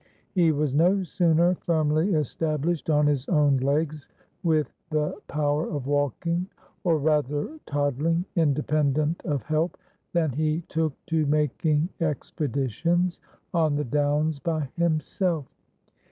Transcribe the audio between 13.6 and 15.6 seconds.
the downs by himself.